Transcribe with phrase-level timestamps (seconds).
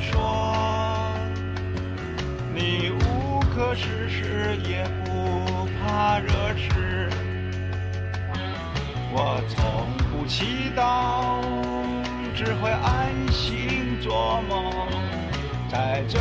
[0.00, 1.10] 说，
[2.54, 7.10] 你无可事事也不怕热吃。
[9.12, 11.40] 我从不祈祷，
[12.34, 14.72] 只会安心做梦，
[15.68, 16.18] 在这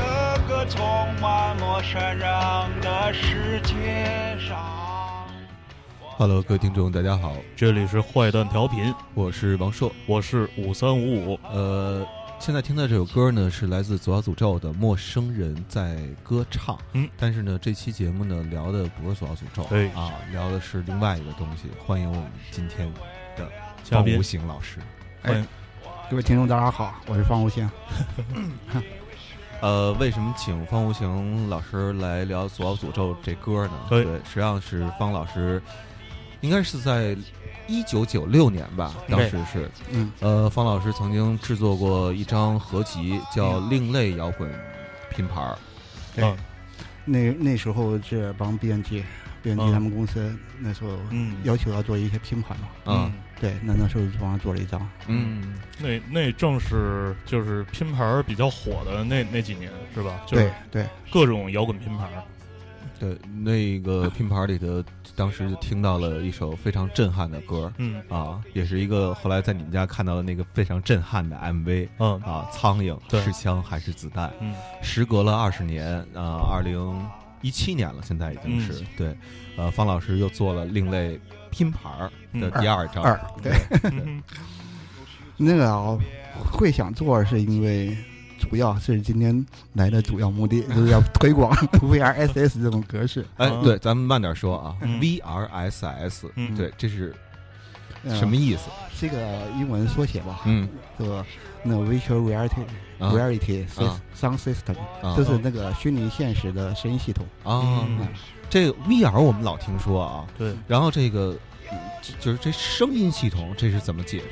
[0.48, 0.84] 个充
[1.22, 2.20] 满陌生人
[2.82, 4.58] 的世界上。
[6.18, 9.90] Hello，各位听众，大家好，这里是坏蛋调频，我是王硕。
[10.06, 11.40] 我是五三五五。
[11.44, 12.06] 呃，
[12.40, 16.76] 现在听到这首歌呢，是来自左小诅咒的《陌生人在歌唱》。
[16.94, 21.64] 嗯，但是呢，这期节目呢，聊的不是左小诅咒，对啊，聊的是另外一个东西。
[21.86, 22.90] 欢迎我们今天
[23.36, 23.46] 的
[23.84, 24.80] 方无形老师。
[25.22, 25.46] 欢迎
[26.10, 27.70] 各位听众，大家好，我是方无形。
[29.60, 33.74] 呃，为什么请方无形老师来聊《左小诅咒》这歌呢？
[33.90, 35.62] 对实际上是方老师，
[36.40, 37.18] 应该是在
[37.70, 44.52] 一九九六年吧，当时是，嗯，呃，方老师曾经制作过一张合集，叫《另类摇滚
[45.12, 45.54] 拼盘儿》。
[46.16, 46.26] 对。
[46.26, 46.38] 嗯。
[47.06, 49.04] 那那时候是帮编辑，
[49.42, 49.72] 编辑嗯。
[49.72, 51.38] 他们公司那时候嗯。
[51.44, 52.68] 要求要做一些拼盘嘛。
[52.86, 54.90] 嗯，对，那那时候就帮他做了一张。
[55.08, 60.20] 嗯，那那正是就是拼盘儿比较火的那那几年是吧？
[60.26, 62.24] 就对是对，各种摇滚拼盘儿。
[63.00, 64.84] 对，那个拼盘里头，
[65.16, 68.02] 当时就听到了一首非常震撼的歌嗯。
[68.10, 72.20] 啊，也是一个后来在你们家看到的那个非常震撼的 MV 嗯。
[72.22, 73.22] 啊，苍蝇对。
[73.22, 74.32] 是枪还是子弹？
[74.42, 74.54] 嗯。
[74.82, 77.10] 时隔了二十年，啊，二零
[77.42, 78.88] 一七年了，现在已经是、嗯。
[78.98, 79.18] 对，
[79.56, 81.20] 呃，方老师又做了另类
[81.50, 81.92] 拼盘
[82.34, 82.62] 的嗯。
[82.62, 83.54] 第二张，二对。
[83.84, 84.22] 嗯。
[85.42, 85.98] 那个啊
[86.36, 87.96] 会想做是因为
[88.50, 91.52] 主要是今天来的主要目的就是要推广
[91.82, 93.26] VRSS 这种格式。
[93.38, 95.00] 哎，啊对，咱们慢点说啊、嗯。
[95.00, 96.56] V r s s 嗯。
[96.56, 97.16] 对，这是
[98.04, 98.70] 呃什么意思？
[99.00, 99.18] 这个
[99.58, 100.68] 英文缩写吧，嗯。
[100.98, 101.26] 这个
[101.64, 102.64] 那 Virtual Reality
[102.98, 103.12] 啊。
[103.12, 104.02] Reality 啊。
[104.20, 107.26] Sound System 啊就是那个虚拟现实的声音系统。
[107.44, 108.08] 啊，嗯。
[108.50, 111.40] 这个 VR 我们老听说啊，对，然后这个嗯
[112.02, 114.26] 就就是这声音系统，这是怎么解释？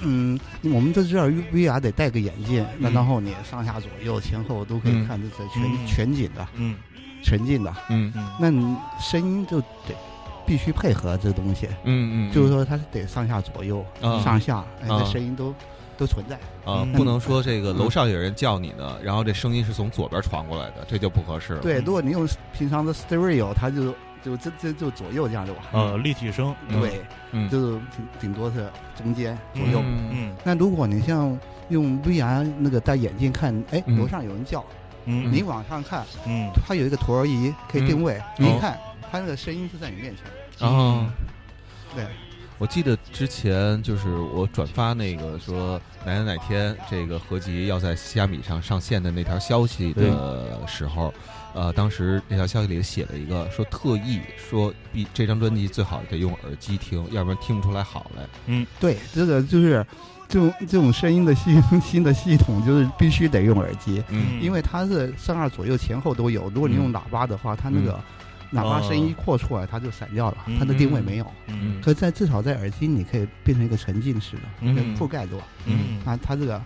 [0.00, 2.92] 嗯，我们都知道 VR 得戴个眼镜，那嗯。
[2.94, 5.06] 然后你上下左右前后都可以嗯。
[5.06, 5.86] 看，这是全、嗯。
[5.86, 6.76] 全景的、嗯。
[7.22, 7.74] 全景的。
[7.90, 8.12] 嗯。
[8.16, 8.28] 嗯。
[8.40, 9.94] 那你声音就得
[10.46, 14.20] 必须配合这东西，嗯嗯，就是说它得上下左右、啊。
[14.20, 14.98] 上下，哎，啊。
[14.98, 15.54] 这声音都、
[15.98, 16.36] 都存在。
[16.64, 16.92] 啊，嗯。
[16.92, 21.60] 不能说这个楼上有人叫你呢，然后这声音是从左边传过来的，这就不合适了。
[21.60, 23.94] 对，如果你用平常的 stereo，它就
[24.26, 25.62] 就这这就左右这样就完。
[25.70, 26.52] 呃，立体声。
[26.68, 27.00] 嗯对，
[27.30, 29.80] 嗯就是顶顶多是中间左右。
[29.84, 31.38] 嗯嗯那如果你像
[31.68, 34.64] 用 VR 那个戴眼镜看，哎，嗯楼上有人叫，
[35.04, 38.76] 嗯你往上看，嗯它有一个陀螺仪可以定位，嗯你一看，
[39.08, 40.68] 它那个声音就在你面前。
[40.68, 41.06] 啊。
[41.94, 42.04] 对，
[42.58, 51.12] 我记得之前就是我转发那个说哪哪哪天这个合集要在虾米上上线的那条消息的时候，
[51.56, 58.66] 呃，当时那条消息里写了一个说特意说必这张专辑最好得用耳机听，要不然听不出来好来。
[58.78, 59.84] 对，这个就是
[60.28, 66.50] 这种这种声音的新 新的系统，就是必须得用耳机，嗯因为它是上下左右前后都有。
[66.50, 67.98] 如果你用喇叭的话，它那个
[68.52, 71.26] 喇叭声音一扩出来，它就散掉了，嗯它的定位没有。
[71.46, 76.60] 嗯可在至少在耳机，你可以变成一个沉浸式的，嗯可以覆盖住，嗯啊它这个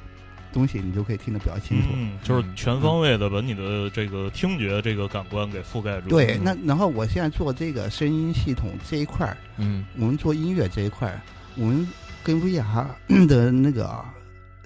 [0.52, 1.88] 东西你就可以听得比较清楚。
[1.94, 6.08] 嗯，就是全方位的把你的这个听觉这个感官给覆盖住。
[6.08, 9.84] 对，那然后我现在做这个声音系统这一块儿，嗯。
[9.96, 11.20] 我们做音乐这一块儿，
[11.56, 11.86] 我们
[12.22, 12.86] 跟 VR
[13.26, 14.04] 的那个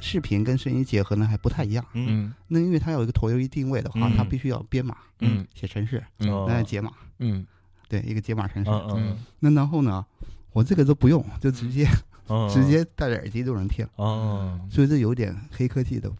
[0.00, 1.84] 视频跟声音结合呢还不太一样。
[1.92, 2.06] 嗯。
[2.08, 2.34] 嗯。
[2.48, 4.14] 那因为它有一个陀螺仪定位的话，嗯。
[4.16, 6.46] 它必须要编码，嗯写程式，嗯哦。
[6.48, 7.46] 那解码，嗯。
[7.86, 8.70] 对，一个解码程式。
[8.70, 10.04] 嗯嗯那然后呢，
[10.52, 11.86] 我这个都不用，就直接、
[12.28, 16.10] 嗯，直接戴着耳机都能听，哦，所以这有点黑科技的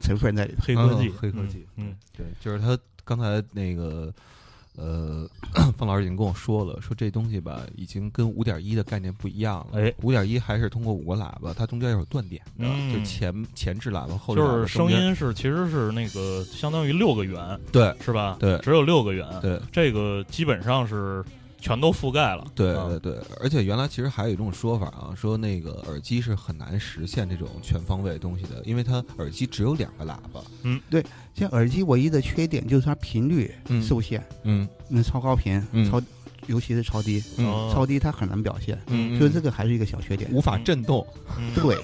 [0.00, 0.62] 成分在里头。
[0.62, 1.66] 黑科技嗯，黑科技。
[1.76, 4.12] 嗯，对，就是他刚才那个
[4.76, 5.26] 呃，
[5.78, 9.80] 方老师已经跟我说了，说这东西吧，已经跟五点一的概念不一样了。
[9.80, 12.92] 哎，五点一还是通过五个喇叭，它中间有断点的，嗯。
[12.92, 17.94] 就前前置喇叭、后置喇叭就是声音是其实是那个相当于六个圆，对。
[18.02, 18.36] 是吧？
[18.38, 18.58] 对。
[18.58, 19.58] 只有六个圆，对。
[19.72, 21.24] 这个基本上是
[21.60, 22.44] 全都覆盖了。
[22.54, 22.86] 对啊。
[22.88, 30.40] 对对，而且原来其实还有一种说法啊，说那个耳机是很难实现这种全方位东西的，因为它耳机只有两个喇叭。
[30.62, 31.04] 嗯，对
[31.34, 33.82] 像耳机唯一的缺点就是它频率嗯。
[33.82, 34.68] 受限，嗯。
[34.88, 35.90] 那超高频、嗯。
[35.90, 36.00] 超，
[36.46, 37.20] 尤其是超低，
[37.72, 40.30] 超低它很难表现，嗯，所以这个还是一个小缺点。
[40.32, 41.06] 无法震动。
[41.38, 41.52] 嗯。
[41.54, 41.76] 对，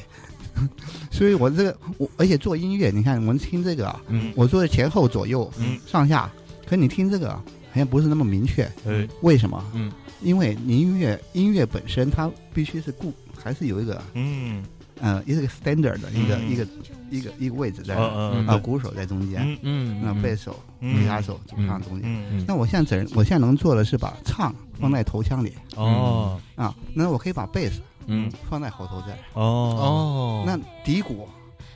[1.10, 4.32] 所以我这个我而且做音乐，你看我们听这个啊，嗯。
[4.36, 5.78] 我做的前后左右、嗯。
[5.86, 6.30] 上下，
[6.66, 7.42] 可你听这个好
[7.78, 9.08] 像不是那么明确，哎。
[9.22, 9.62] 为什么？
[9.74, 9.90] 嗯。
[10.20, 14.64] 因为你音乐音乐本身它必须是固，还是有一个嗯。
[15.00, 16.50] 呃，一个 standard 的一个嗯。
[16.50, 16.66] 一个
[17.10, 21.00] 一个一个位置在啊，鼓手在中间，嗯嗯，那嗯贝手、嗯。
[21.00, 22.02] 吉他手、主唱中间。
[22.04, 25.52] 嗯那我现在只我现在能做的是把唱放在头腔里。
[25.74, 26.40] 哦。
[26.54, 28.30] 啊，那我可以把贝斯嗯。
[28.48, 29.42] 放在喉头这儿，哦。
[29.42, 31.28] 哦，那底鼓。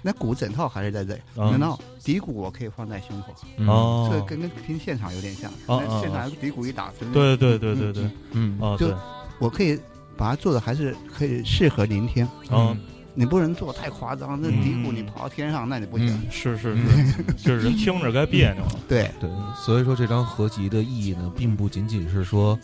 [0.07, 5.51] 那鼓整套还是在这里，哦然后底鼓我可以放在胸口，嗯哦，这跟跟听现场有点像。
[5.67, 8.97] 哦哦那现场底鼓一打，就是对对对对对嗯，嗯哦对，就
[9.41, 9.77] 我可以
[10.17, 12.25] 把它做的还是可以适合聆听。
[12.51, 12.77] 嗯
[13.19, 16.07] 你不能做太夸张，那嗯底鼓你跑到天上，那你不行。
[16.09, 18.73] 嗯是是是，就是 人听着该别扭了。
[18.87, 19.31] 对，对，
[19.65, 22.57] 所以说这张合集的意义呢，并不仅仅是说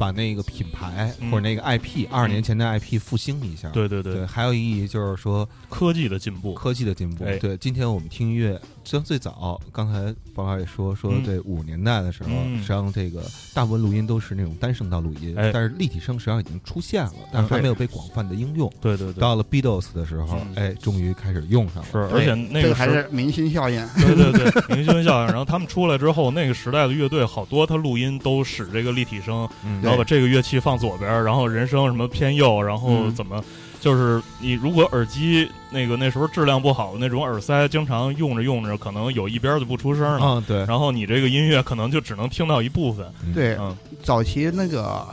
[0.00, 1.30] 把那个品牌嗯。
[1.30, 7.36] 或者那个 IP 二十年前的 IP 复兴一下，对对对，，还有意义就是说科技的进步，科技的进步哎。
[7.36, 11.22] 对，今天我们听音乐，实际上最早，刚才方老师也说说嗯。
[11.24, 12.56] 这五十年代的时候，嗯。
[12.56, 15.50] 实际上这个大部分录音都是那种单声道录音，哎。
[15.52, 18.72] 但是立体声实际上已经出现了，但是还没有被广泛的应用。
[18.80, 20.54] 对对对，到了 Beatles 的时候，嗯。
[20.56, 21.88] 哎，终于开始用上了。
[21.92, 23.86] 是，而且那这个还是明星效应。
[24.00, 25.26] 对对对，明星效应。
[25.26, 29.80] 然后他们出来之后，那个时代的乐队好多，他录音都使这个立体声，嗯。
[29.82, 33.14] 然后把这个乐器放左边，然后人声什么偏右，然后嗯。
[33.14, 33.42] 怎么，
[33.80, 40.18] 就是你如果耳机那个那时候质量不好的那种耳塞，经常用着用着，可能有一边就不出声了。
[40.22, 43.76] 嗯，对，然后你这个音乐可能就只能听到一部分，对，嗯。
[44.02, 45.06] 早期那个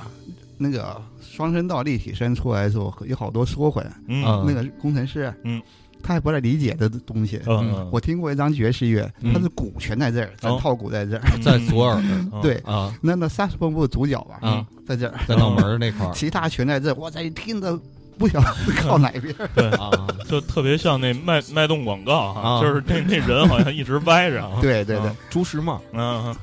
[0.58, 4.24] 那个双声道立体声出来的时候，有好多缩混，嗯。
[4.26, 5.62] 嗯那个工程师，嗯，
[6.04, 7.42] 他还不太理解的东西。
[7.46, 7.74] 嗯。
[7.74, 9.34] 嗯，我听过一张爵士乐，嗯。
[9.34, 11.22] 它是鼓全在这儿，咱套鼓在这儿。
[11.42, 12.02] 在左耳。
[12.06, 12.32] 嗯。
[12.42, 14.40] 对，啊，那那萨克斯风不主角吧？
[14.42, 16.14] 啊，在这儿，在脑门儿那块儿。
[16.14, 16.94] 其他全在这儿。
[16.96, 17.78] 哇塞，听着
[18.18, 18.48] 不晓得
[18.78, 19.34] 靠哪边。
[19.54, 19.90] 对，啊，
[20.28, 22.62] 就特别像那脉脉动广告哈，啊。
[22.62, 24.42] 就是那那人好像一直歪着。
[24.46, 25.08] 啊，对对对。
[25.08, 26.36] 啊，朱时茂，嗯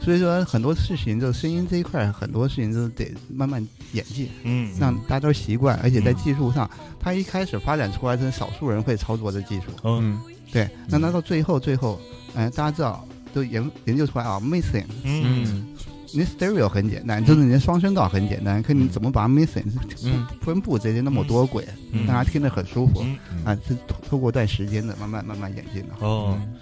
[0.00, 5.78] 所以说很多事情，就声音这一块，很多事情都得慢慢演进，嗯，让大家都习惯。
[5.82, 6.68] 而且在嗯技术上，
[6.98, 9.66] 它一开始发展出来是少数人会操作的技术。
[9.84, 10.34] 嗯嗯。
[10.50, 12.00] 对，那那到最后最后，
[12.34, 15.44] 嗯、大家知道都研研究出来啊，missing，嗯。
[15.44, 15.66] 嗯
[16.12, 19.62] 你 stereo 很简单，就是你的双声道很简单，可你怎么把它 missing
[20.02, 20.26] 嗯。
[20.40, 22.04] 分布这些那么多轨，嗯。
[22.04, 23.44] 让它听着很舒服嗯。
[23.44, 25.94] 啊，是透透过段时间的慢慢慢慢演进的。
[26.00, 26.54] 哦，嗯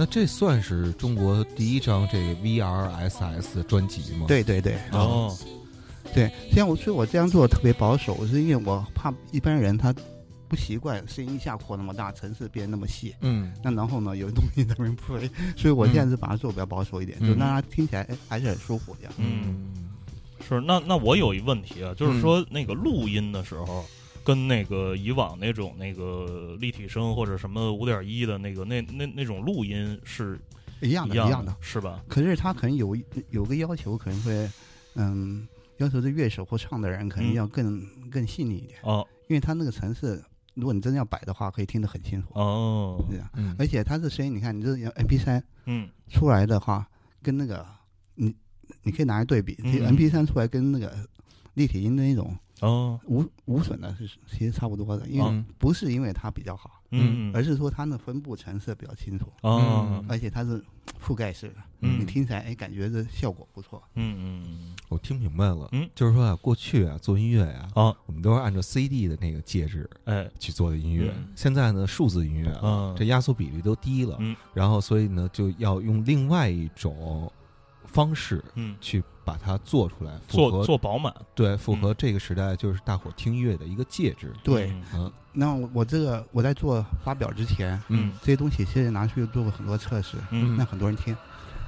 [0.00, 5.36] 那这算是中国第一张这个 VRSS 专辑吗？，对对对哦，
[6.14, 9.94] 对，像我所以我这样做特别保守，是因为我怕一般人他
[10.48, 13.14] 不习惯声音下扩那么大，层次变那么细。
[13.20, 19.12] 嗯那然后呢，有东西在那边飞，所以我现在是把它做比较保守一点，嗯就让它听起来哎还是很舒服这样。
[19.18, 19.70] 嗯，
[20.48, 23.84] 是那那我有一问题啊，就是说那个录音的时候。
[24.24, 30.38] 跟那个以往那种那个立体声或者什么五点一的那个那那那种录音是
[30.80, 31.54] 一样的，一样的。
[31.60, 32.02] 是吧？
[32.08, 34.50] 可是他可能有一有个要求，可能会
[34.94, 35.46] 嗯
[35.78, 37.34] 要求这乐手或唱的人可能嗯。
[37.34, 39.06] 要更、更细腻一点，哦。
[39.28, 40.22] 因为他那个层次，
[40.54, 42.28] 如果你真的要摆的话，可以听得很清楚。
[42.34, 43.54] 哦，这样，嗯。
[43.58, 45.88] 而且它这声音，你看，你这 M P 三嗯。
[46.08, 46.86] 出来的话，
[47.22, 47.64] 跟那个
[48.16, 48.34] 你
[48.82, 49.86] 你可以拿来对比，其实嗯。
[49.86, 50.92] M P 三出来跟那个
[51.54, 52.98] 立体音的那种哦。
[53.06, 57.30] 无无损的是其实差不多的，因为嗯不是因为它比较好，嗯。
[57.34, 60.04] 而是说它的分布层次比较清楚，哦。
[60.08, 60.62] 而且它是
[61.04, 62.00] 覆盖式的，嗯。
[62.00, 63.82] 你听起来哎感觉这效果不错。
[63.94, 65.88] 嗯嗯我听明白了，嗯。
[65.94, 70.28] 就是说啊，过去啊做音乐呀、啊我们都是按照 CD 的那个介质哎。
[70.38, 71.32] 去做的音乐，嗯。
[71.34, 72.94] 现在呢数字音乐了，嗯。
[72.96, 74.36] 这压缩比例都低了，嗯。
[74.54, 77.30] 然后所以呢就要用另外一种
[77.92, 78.76] 方式嗯。
[78.80, 81.14] 去把它做出来，符做合做饱满。
[81.34, 84.32] 对符合这个时代就是大伙听音乐的一个介质。
[84.42, 84.84] 对，嗯。
[84.94, 85.12] 嗯。
[85.32, 88.12] 那我我这个我在做发表之前，嗯。
[88.20, 90.56] 这些东西其实拿去做过很多测试，嗯。
[90.56, 91.16] 那很多人听。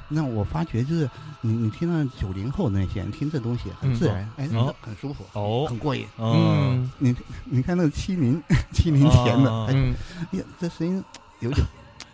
[0.08, 1.08] 那我发觉就是
[1.40, 4.74] 你你听到九零后那些你听这东西很自然，哎，哦。
[4.80, 5.66] 很舒服，哦。
[5.68, 6.06] 很过瘾。
[6.18, 6.90] 嗯。
[6.98, 7.14] 你
[7.44, 9.66] 你看那个七零 七零前的，啊。
[9.68, 9.94] 哎嗯。
[10.38, 11.02] 呀，这声音
[11.40, 11.64] 有点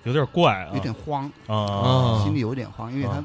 [0.05, 0.71] 有点怪啊。
[0.75, 1.57] 有点慌，啊。
[1.57, 2.23] 啊。
[2.23, 3.25] 心里有点慌，因为他啊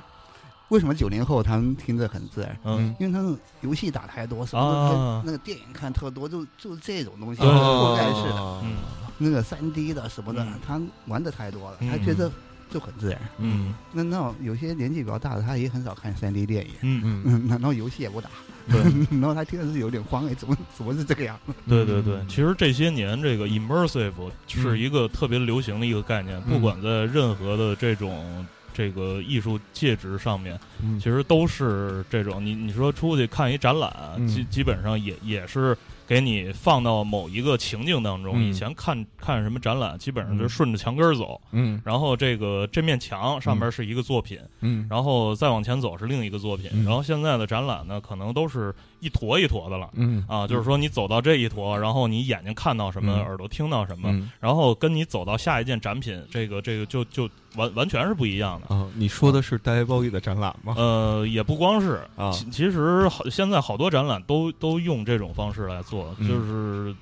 [0.74, 2.58] 为什么九零后他们听着很自然？
[2.64, 2.96] 嗯。
[3.00, 5.22] 因为他们游戏打太多，什么啊。
[5.24, 8.74] 那个电影看特多，就就这种东西，对覆盖式的，嗯。
[9.20, 11.90] 那个三 D 的什么的嗯，他玩的太多了，嗯。
[11.92, 12.32] 他觉得
[12.72, 13.22] 就很自然。
[13.38, 13.76] 嗯。
[13.92, 17.02] 那那有些年纪比较大的，他也很少看三 D 电影，嗯。
[17.06, 17.24] 嗯。
[17.24, 18.32] 嗯，然后游戏也不打，
[18.68, 18.82] 对。
[19.22, 21.40] 然后他听的是有点慌，哎，怎么怎么是这个样？
[21.70, 24.12] 对对对，其实这些年这个 immersive
[24.48, 26.54] 是一个特别流行的一个概念，嗯。
[26.54, 31.00] 不管在任何的这种这个艺术介质上面，嗯。
[31.00, 32.44] 其实都是这种。
[32.44, 34.28] 你你说出去看一展览，嗯。
[34.28, 35.78] 基基本上也也是
[36.08, 38.34] 给你放到某一个情境当中。
[38.36, 38.50] 嗯。
[38.50, 41.82] 以前看看什么展览，基本上就顺着墙根儿走，嗯。
[41.86, 44.88] 然后这个这面墙上面是一个作品，嗯。
[44.90, 46.84] 然后再往前走是另一个作品，嗯。
[46.84, 49.90] 然后现在的展览呢，可能都是一坨一坨的了。
[49.94, 58.74] 嗯啊，就是说你走到这一坨，然后你眼睛看到什么，嗯耳朵听到什么，嗯然后跟你走到下一件展品，这个这个就就完完全是不一样的。
[58.74, 60.76] 啊，你说的是 Bowie 的展览吗？
[60.78, 66.96] 呃，也不光是啊其其实好，现在好多展览都都用这种方式来做，嗯就是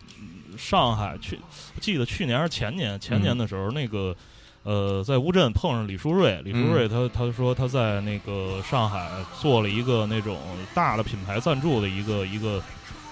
[0.58, 1.39] 上海去，
[1.79, 4.15] 记得去年还是前年，前嗯年的时候，那个
[4.63, 6.74] 呃，在乌镇碰上李书瑞，李书嗯。
[6.74, 10.38] 瑞他他说他在那个上海做了一个那种
[10.74, 12.62] 大的品牌赞助的一个一个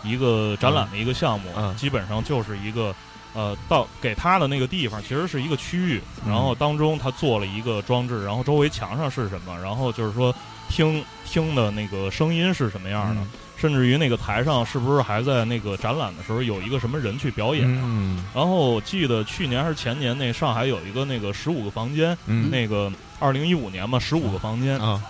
[0.03, 1.75] 一个展览的一个项目，嗯。
[1.75, 2.95] 基本上就是一个。
[3.35, 6.31] 呃，到给他的那个地方其实是一个区域，嗯。
[6.31, 10.33] 然后当中他做了一个装置，然后周围墙上是什么，然后就是说
[10.67, 13.27] 听听的那个声音是什么样的，嗯
[13.59, 17.65] 甚至于那个台上是不是还在那个展览的时候有一个什么人去表演？
[17.67, 18.23] 嗯。
[18.33, 22.49] 然后我记得去年还是前年，那上海有一个那个十五个房间，嗯。
[22.49, 25.01] 那个二零一五年嘛，十五个房间，啊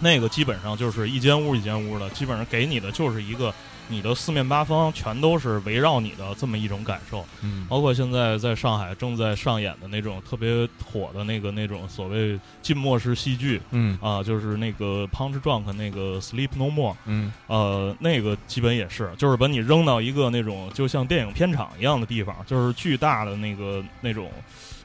[0.00, 3.52] 那个基本上就是一间屋一间屋的，基本上给你的就是一个
[3.88, 7.24] 你的四面八方全都是围绕你的这么一种感受。
[7.42, 7.66] 嗯。
[7.68, 13.98] 包括现在在上海正在上演的那种特别火的那个那种所谓浸没式戏剧嗯。
[14.00, 17.32] 啊，就是那个 Punch Drunk 那个 Sleep No More，嗯。
[17.46, 24.30] 呃，那个基本也是，就是把你扔到一个那种就像电影片场一样的地方，就是巨大的那个那种，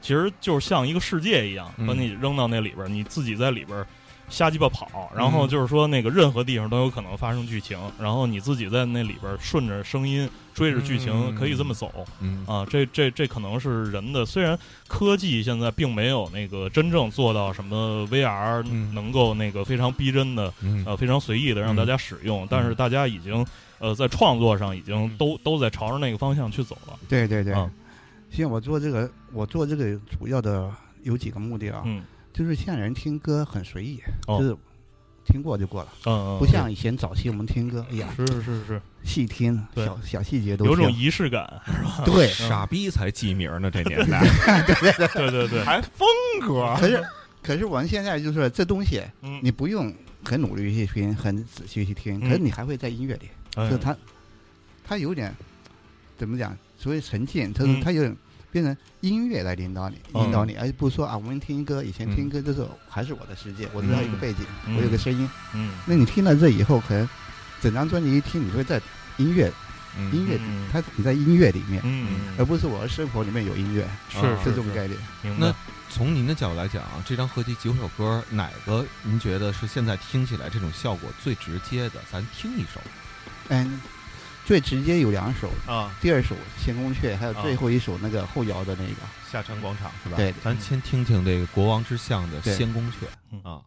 [0.00, 1.86] 其实就是像一个世界一样，嗯。
[1.86, 3.86] 把你扔到那里边儿，你自己在里边儿
[4.30, 11.92] 瞎鸡巴跑，然后就是说那个任何地方都有可能发生剧情，然后你自己在那里边顺着声音追着剧情嗯可以这么走。
[12.20, 14.58] 嗯啊，这这这可能是人的，虽然
[14.88, 23.44] 科技现在并没有那个真正做到什么 VR 嗯能够那个非常逼真的嗯呃非常随意的让嗯大家使用，但是大家已经
[23.78, 26.96] 呃在创作上已经嗯都都在朝着那个方向去走了。
[27.08, 27.70] 对对对啊，
[28.30, 30.70] 现在我做这个，我做这个主要的
[31.02, 34.38] 有几个目的啊，嗯就是现在人听歌很随意，哦。
[34.38, 34.56] 就是
[35.22, 38.64] 听过就过了，嗯嗯，不像以前早期我们听歌，哎呀，是是是。
[38.64, 42.02] 是，细听，小小细节都有种仪式感，是吧？
[42.04, 44.20] 对，傻逼才记名呢，这年代。
[44.66, 46.08] 对对对，还风
[46.40, 47.04] 格可是
[47.42, 49.92] 可是我们现在就是这东西，嗯，你不用
[50.24, 52.28] 很努力去听，很仔细去听，嗯。
[52.28, 53.68] 可是你还会在音乐里，哎。
[53.68, 53.96] 就是它
[54.82, 55.32] 它有点
[56.16, 56.56] 怎么讲？
[56.76, 57.76] 所谓沉浸，它嗯。
[57.76, 58.16] 是它有点
[58.50, 65.28] 变成音乐来引导你，嗯引导你，而不是说啊，我们听歌，以前听歌就是还是我的世界，我知道一个背景，嗯我有个声音。
[65.54, 67.08] 嗯那你听了这以后，可能
[67.60, 68.80] 整张专辑一听，你会在
[69.16, 69.52] 音乐
[70.12, 74.98] 音乐嗯，它你在音乐里面，嗯而不是我的生活里面有音乐，是是这种概念。
[75.38, 75.54] 那。
[75.92, 82.00] 从您的角度来讲啊，这张合集九首歌，哪个您觉得是现在听起来这种效果最直接的？
[82.08, 82.80] 咱听一首
[83.48, 83.80] 嗯，
[84.50, 88.94] 最直接有两首，啊，第二首《仙宫阙》，还有啊最后一首那个后摇的那个。
[89.30, 90.16] 下沉广场是吧？
[90.16, 92.94] 对咱先听听这个国王之相的对仙宫阙
[93.30, 93.60] 嗯啊。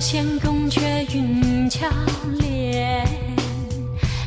[0.00, 0.80] 仙宫阙
[1.14, 1.86] 云桥
[2.38, 3.06] 连，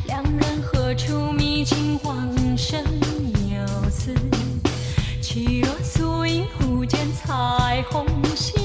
[0.05, 2.83] 两人何处觅尽往生
[3.49, 4.13] 游丝？
[5.21, 8.05] 岂若素影忽见彩虹
[8.35, 8.57] 线，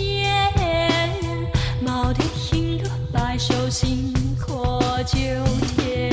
[1.85, 4.15] 耄耋 hin 落白首行
[4.47, 5.19] 过九
[5.77, 6.11] 天。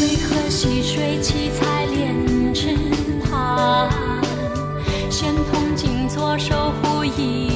[0.00, 2.76] 为何溪水七彩莲池
[3.24, 3.88] 畔？
[5.10, 7.51] 仙童静坐守护一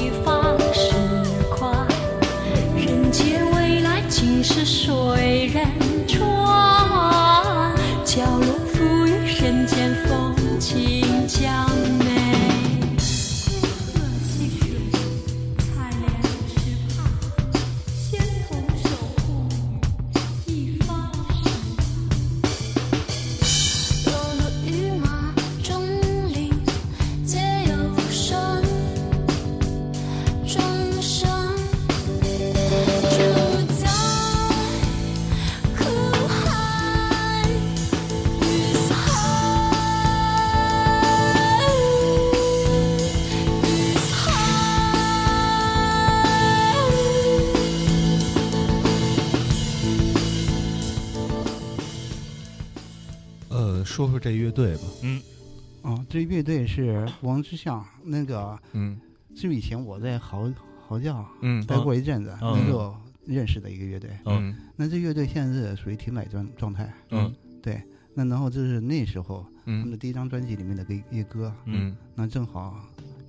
[56.83, 58.99] 是王之相，那个嗯。
[59.35, 60.51] 就以前我在嚎
[60.87, 62.53] 嚎叫嗯待过一阵子，嗯。
[62.57, 64.09] 那时候认识的一个乐队。
[64.25, 64.55] 嗯。
[64.75, 66.91] 那这乐队现在是属于停摆状状态。
[67.11, 67.33] 嗯。
[67.61, 67.81] 对，
[68.13, 71.95] 那然后这是那时候他们嗯的第一张专辑里面的一个一个歌，嗯。
[72.15, 72.79] 那正好，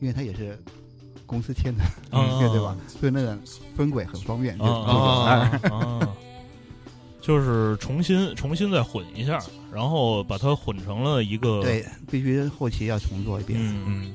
[0.00, 0.58] 因为他也是
[1.26, 3.36] 公司签的啊乐队吧，所以那个
[3.76, 6.16] 分轨很方便，就啊做个啊啊，
[7.28, 9.38] 就是重新重新再混一下，
[9.70, 13.60] 然后把它混成了一个对，必须后期要重做一遍。
[13.60, 14.14] 嗯嗯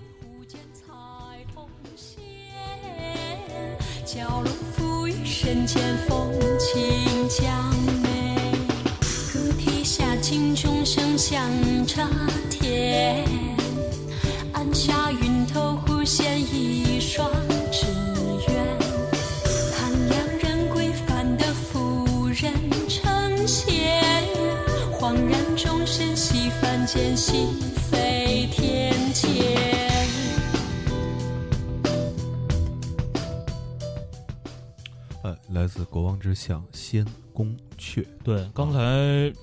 [26.85, 27.53] 喜凡间，心
[27.89, 29.27] 飞天堑。
[35.23, 38.05] 呃，来自国王之相仙宫阙。
[38.23, 38.79] 对，刚才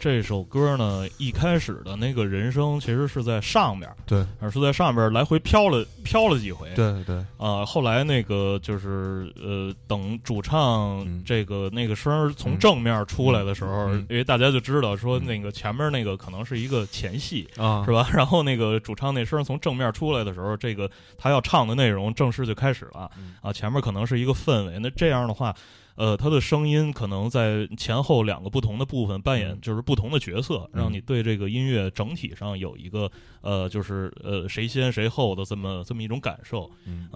[0.00, 6.70] 这首歌呢，一开始的那个人声其实是在上边，对而是在上边来回飘了飘了几回。
[6.74, 17.46] 对对，啊、后来那个就是呃，等主唱嗯这个那个声从正面出来的时候，因为大家就知道说嗯那个前面那个可能是一个前戏。
[17.56, 18.08] 啊是吧？
[18.12, 23.52] 然后那个主唱那声从正面出来的时候，这个他要唱的内容正式就开始了嗯啊。
[23.52, 25.54] 前面可能是一个氛围，那这样的话，
[26.00, 29.60] 呃，他的声音可能在前后两个不同的部分扮演嗯。
[29.60, 33.10] 就是不同的角色，嗯让你对这个音乐整体上有一个
[33.42, 36.70] 呃，就是呃谁先谁后的这么这么一种感受。
[36.86, 37.06] 嗯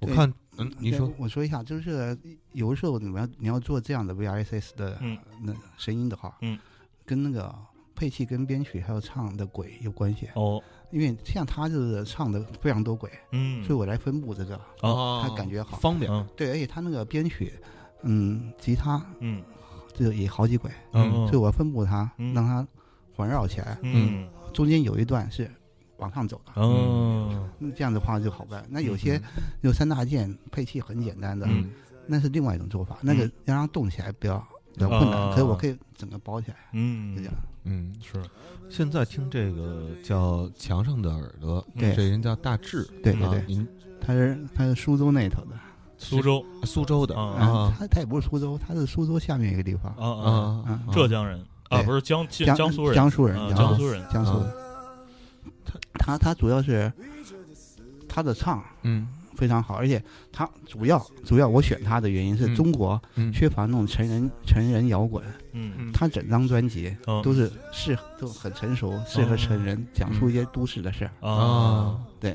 [0.00, 1.10] 我看嗯，你说。
[1.16, 2.18] 我说一下，就是
[2.52, 6.58] 有的时候你们要你要做这样的 VRSS 的嗯那声音的话，嗯，
[7.06, 7.54] 跟那个
[7.94, 10.28] 配器、跟编曲还有唱的轨有关系。
[10.34, 15.24] 哦，因为像他就是唱的非常多轨，嗯，所以我来分布这个，哦。
[15.26, 15.76] 他感觉好。
[15.78, 16.10] 方便。
[16.10, 16.26] 嗯。
[16.36, 17.52] 对，而且他那个编曲，
[18.02, 19.42] 嗯，吉他嗯。
[19.94, 22.34] 就也好几轨，嗯，所以我分布它，嗯。
[22.34, 22.66] 让它
[23.14, 24.28] 环绕起来，嗯。
[24.52, 25.48] 中间有一段是
[25.98, 26.52] 往上走的。
[26.56, 28.66] 嗯那这样的话就好办。
[28.68, 29.20] 那有些
[29.60, 31.70] 有三大件配器很简单的，嗯。
[32.08, 32.98] 那是另外一种做法。
[33.02, 34.44] 那个嗯要让它动起来比较
[34.74, 37.14] 比较困难，啊可是我可以整个包起来，嗯。
[37.14, 37.34] 就这样。
[37.64, 38.22] 嗯，是。
[38.70, 41.94] 现在听这个叫《墙上的耳朵》，对。
[41.94, 43.66] 这人叫大志，啊对对对，您
[44.00, 45.56] 他是他是苏州那头的，
[45.98, 47.14] 苏州苏州的
[47.78, 51.44] 他他也不是苏州，他是苏州下面一个地方，啊啊，浙江人。
[51.70, 54.40] 啊，不是江江江江苏人，江苏人啊，江苏人，江苏啊。
[54.44, 55.80] 的。
[55.94, 56.92] 他他主要是
[58.08, 58.62] 他的唱。
[58.82, 62.54] 嗯非常好，而且他主要主要我选他的原因是嗯。
[62.54, 63.32] 中国嗯。
[63.32, 65.90] 缺乏那种成人成人摇滚，嗯。
[65.92, 71.28] 他整张专辑嗯都是适都很成熟，适合成人，讲述一些都市的事儿。
[71.28, 72.32] 啊，对，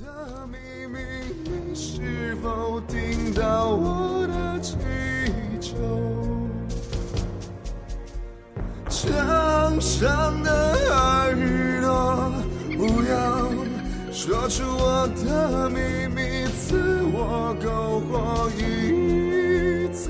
[0.00, 0.56] 的秘
[0.88, 4.76] 密，是否听到我的祈
[5.60, 5.78] 求？
[8.88, 10.50] 墙上的
[10.94, 11.34] 耳
[11.82, 12.32] 朵，
[12.76, 13.48] 不要
[14.16, 20.08] 说出我的秘密，自我苟活一次。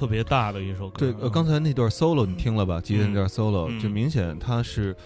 [0.00, 0.98] 特别大的一首歌。
[0.98, 2.80] 对，呃，刚才那段 solo 你听了吧？
[2.80, 3.78] 吉他那段 solo 嗯。
[3.78, 4.96] 就明显它是，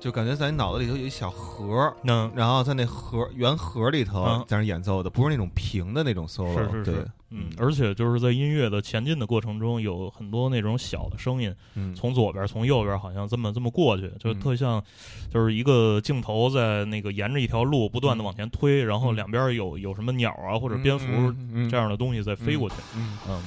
[0.00, 4.44] 就感觉在你脑子里头有一小盒儿，嗯，然后在那盒圆盒里头嗯。
[4.48, 6.92] 在那演奏的，不是那种平的那种 solo，对是是。
[6.92, 14.40] 是，嗯，而且就是在音乐的前进的过程中，有很多那种小的声音，嗯，从左边从右边好像这么这么过去，就嗯。
[14.40, 14.82] 特像，
[15.30, 21.06] 就是一个镜头在那个沿着一条路不断的往前推，然后两边有有什么鸟啊或者蝙蝠
[21.52, 23.42] 嗯这样的东西在飞过去，嗯，嗯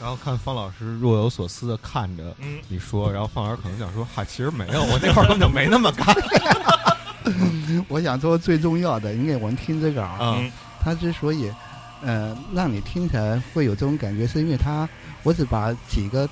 [0.00, 2.58] 然后看方老师若有所思的看着嗯。
[2.68, 6.06] 你说，然后方老师可能想说，哈，其实没有， 我那会儿根本就没那么干。
[7.88, 10.50] 我想说最重要的，因为我们听这个啊，啊，嗯。
[10.80, 11.52] 它之所以
[12.02, 14.88] 呃让你听起来会有这种感觉，是因为它
[15.24, 16.28] 我只把几个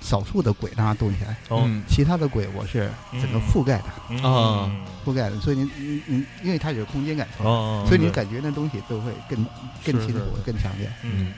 [0.00, 1.62] 少数的轨让它动起来，哦。
[1.64, 1.82] 嗯。
[1.88, 4.22] 其他的轨我是整个覆盖的，嗯。
[4.24, 4.70] 啊。
[5.06, 9.46] 覆盖的，所以你你你因为它有空间感，哦，所以你感觉那东西都会更
[9.84, 10.90] 更清楚更强烈。
[11.02, 11.32] 嗯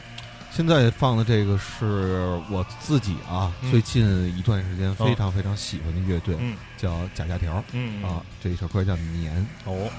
[0.51, 4.05] 现在放的这个是我自己啊，嗯最近
[4.37, 9.35] 一段时间非常非常喜欢的乐队，嗯叫贾家条嗯啊，这一首歌叫《年》。
[9.71, 9.91] 哦。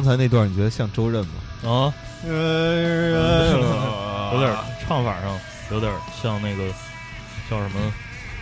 [0.00, 1.32] 刚才那段你觉得像周润吗？
[1.62, 1.92] 啊，
[2.26, 2.32] 有
[4.32, 5.38] 有点唱法上
[5.70, 6.72] 有点像那个
[7.50, 7.92] 叫什么？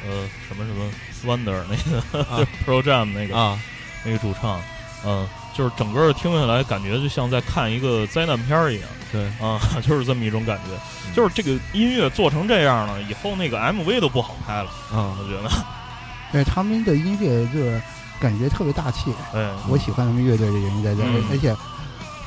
[0.07, 0.89] 呃什么什么
[1.27, 2.47] Wonder 那个、啊。
[2.65, 3.59] Pro Jam 那个、啊，
[4.05, 4.61] 那个主唱，
[5.05, 8.89] 嗯、就是整个听下来感觉就像在看一个灾难片儿一样。
[9.11, 11.13] 对，啊， 就是这么一种感觉。
[11.13, 15.13] 就是这个音乐做成这样了，以后那个 MV 都不好拍了，啊。
[15.19, 15.51] 我觉得。
[16.31, 17.83] 对他们的音乐就是
[18.21, 21.25] 感觉特别大气，嗯，我喜欢他们乐队的原因在这儿，嗯。
[21.31, 21.55] 而且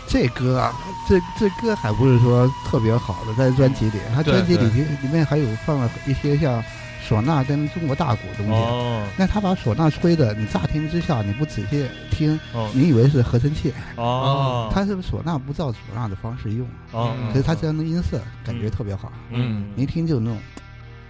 [0.08, 0.74] 这歌啊，
[1.08, 4.84] 这这歌还不是说特别好的，在专辑里，他专辑里对。
[5.02, 6.62] 里面还有放了一些像
[7.08, 8.54] 唢呐跟中国大鼓的东西。
[8.54, 9.04] 哦。
[9.18, 12.70] 那他把唢呐吹的，你乍听之下你不仔细听，哦。
[12.74, 20.38] 你以为是合成器，哦，他是不是唢呐不照唢呐的方式用，哦，可是他这样的音色感觉特别好，嗯，你一听就有那种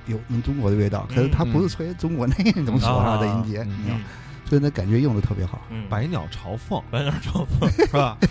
[0.07, 1.07] 有我们中国的味道。
[1.09, 3.95] 可是他不是吹中国那种唢呐的音节，嗯你知道
[4.51, 5.61] 嗯，所以那感觉用的特别好。
[5.69, 8.17] 嗯，百鸟朝凤百鸟朝凤，是吧？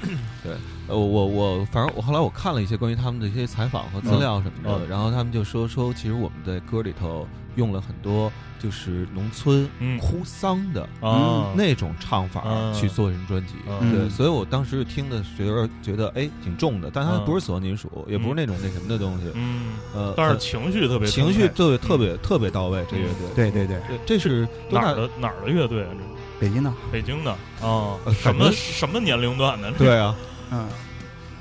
[0.42, 0.56] 对，
[0.88, 24.94] 呃，我我反正我后来我看了一些关于他们的一些采访和资料什么的，嗯嗯然后他们就说说，其实我们在歌里头用了很多就是农村嗯哭丧的啊，那种唱法嗯去做成专辑，嗯对，所以我当时听的觉得觉得哎挺重的，但它嗯不是死亡金属，也不是那种那什么的东西，嗯，呃，但是呃情绪特别情绪特别特别特别到位，这乐队，对对对，对，这是哪儿？
[24.94, 25.88] 的哪儿的乐队啊？
[25.92, 26.04] 这
[26.40, 29.70] 北京的，北京的啊呃，什么什么年龄段的？
[29.72, 30.14] 对啊，
[30.50, 30.66] 嗯，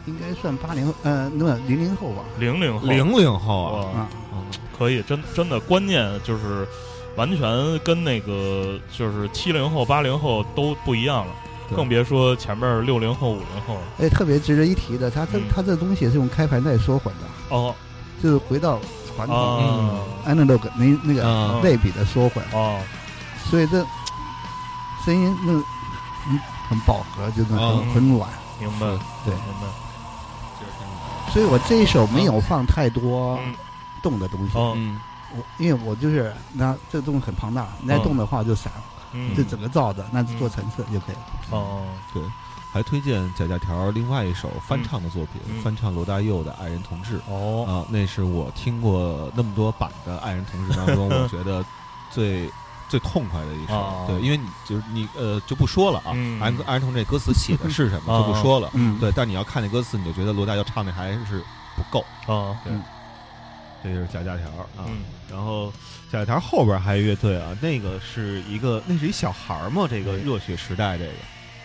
[0.05, 2.23] 应该算八零，呃，那零零后吧。
[2.39, 4.07] 零零后，零零后啊，
[4.77, 6.67] 可以，真真的观念就是
[7.15, 11.33] 完全跟那个就是七零后、八零后都不一样了，
[11.75, 13.81] 更别说前面六零后、五零后了。
[13.99, 15.43] 哎，特别值得一提的，他这嗯。
[15.53, 17.73] 它这东西是用开盘带缩混的，哦。
[18.21, 18.79] 就是回到
[19.15, 19.99] 传统啊。
[20.25, 21.59] analog 那那个啊。
[21.61, 22.79] 类比的缩混，哦，
[23.49, 23.85] 所以这
[25.05, 27.53] 声音那嗯很饱和，就是
[27.93, 28.27] 很软。
[28.59, 28.85] 明白，
[29.25, 29.33] 对。
[29.33, 29.67] 明白。
[31.31, 33.53] 所以我这一首没有放太多嗯。
[34.01, 34.99] 动的东西，哦，嗯。
[35.35, 39.33] 我因为我就是那这个东西很庞大，你再嗯动的话就散了，嗯。
[39.35, 41.21] 这整个罩子，那做层次就可以了。
[41.51, 42.23] 哦，对，
[42.71, 51.63] 还推荐贾家条另外一首翻唱的作品，翻唱罗大佑的《爱人同志》哦，啊，那是我听过那么多版的《爱人同志》当中， 我觉得
[52.09, 52.49] 最
[52.89, 53.73] 最痛快的一首。
[53.73, 54.05] 哦。
[54.07, 56.39] 对，因为你就是你呃就不说了啊，嗯。
[56.41, 58.25] 爱人爱人同志》这歌词写的是什么哦。
[58.25, 58.69] 就不说了。
[58.73, 61.43] 嗯，对，但你要看那歌词，你就觉得罗大佑唱的还是
[61.75, 61.99] 不够。
[62.33, 62.73] 啊，对。
[63.83, 64.85] 这就是贾家条啊。
[64.87, 64.99] 嗯。
[65.29, 65.71] 然后
[66.11, 71.11] 贾家条后边还有乐队啊，那个是一个，那是一小孩儿嘛，这个热血时代这个。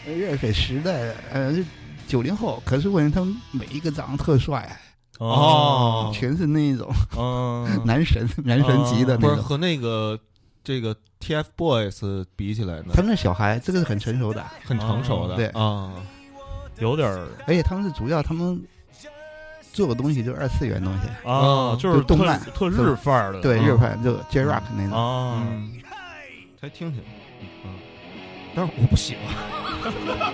[0.04, 1.64] 热血时代，呃，是
[2.08, 4.76] 九零后，可是问题他们每一个长得特帅，
[5.18, 6.10] 哦。
[6.12, 9.44] 全是那种嗯， 男神、男神级的不是那种。
[9.44, 10.18] 和那个
[10.64, 15.36] 这个 TFBOYS 比起来呢，他们是小孩，这个是很成熟的，很成熟的。
[15.36, 15.46] 对。
[15.48, 15.92] 啊，
[16.78, 17.28] 有点儿。
[17.46, 18.62] 而且他们是主要他们
[19.72, 22.38] 做的东西就是二次元东西，啊，嗯就是动漫。
[22.54, 24.92] 特日范儿的，对，嗯日派就 J Rock 那种。
[24.92, 25.72] 啊，嗯，
[26.60, 27.02] 才听听，
[27.64, 27.74] 嗯，
[28.54, 29.92] 但是我不喜欢。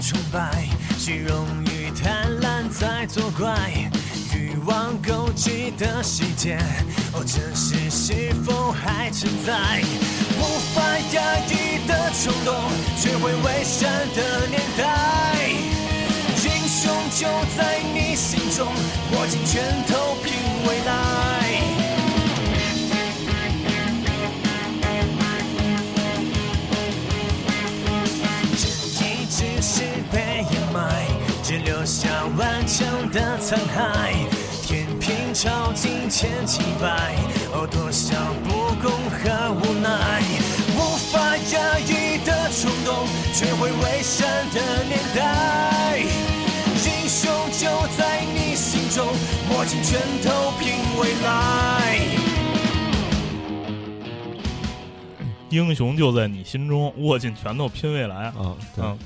[0.00, 0.64] 崇拜，
[0.98, 3.90] 虚荣与贪婪在作怪，
[4.34, 6.58] 欲望勾起的细节，
[7.12, 9.82] 哦，真实是否还存在？
[10.38, 10.82] 无法
[11.12, 12.54] 压抑的冲动，
[12.96, 15.50] 学会为善的年代，
[16.44, 18.66] 英雄就在你心中，
[19.12, 20.32] 握紧拳头拼
[20.66, 21.77] 未来。
[31.68, 34.14] 留下顽强的残骸。
[34.62, 37.14] 天平超进千奇百，
[37.52, 40.22] 哦，多少不公和无奈，
[40.74, 45.98] 无法压抑的冲动，学会伪善的年代。
[46.86, 49.06] 英雄就在你心中，
[49.52, 52.00] 握紧拳头拼未来。
[55.50, 58.28] 英雄就在你心中，握紧拳头拼未来。
[58.28, 58.98] 啊，对，嗯